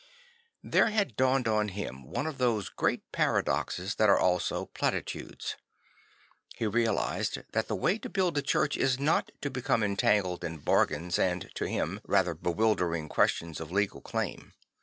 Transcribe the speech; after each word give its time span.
There 0.63 0.87
had 0.87 1.15
dawned 1.15 1.47
on 1.47 1.67
him 1.67 2.07
one 2.09 2.25
of 2.25 2.39
those 2.39 2.69
great 2.69 3.11
paradoxes 3.11 3.93
that 3.97 4.09
are 4.09 4.17
also 4.17 4.65
platitudes. 4.65 5.57
He 6.55 6.65
realised 6.65 7.37
that 7.51 7.67
the 7.67 7.75
way 7.75 7.99
to 7.99 8.09
build 8.09 8.35
a 8.35 8.41
church 8.41 8.77
is 8.77 8.97
not 8.99 9.31
to 9.41 9.51
become 9.51 9.83
entangled 9.83 10.43
in 10.43 10.57
bargains 10.57 11.19
and, 11.19 11.51
to 11.53 11.65
him, 11.65 12.01
rather 12.03 12.33
bewildering 12.33 13.09
questions 13.09 13.59
of 13.59 13.71
legal 13.71 14.01
claim. 14.01 14.55